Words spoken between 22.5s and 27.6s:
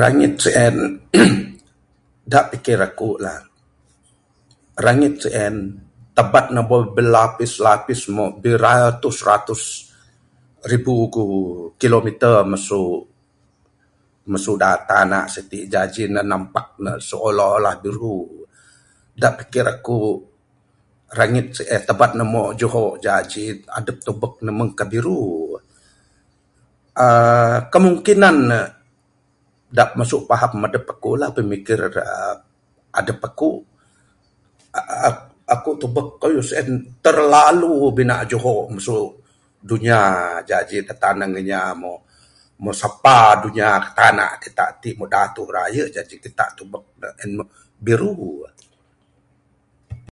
juho jaji adep tebek ne mungkah biru. aaa